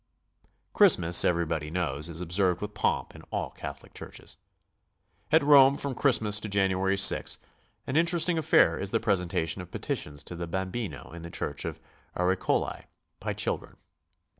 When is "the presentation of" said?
8.89-9.69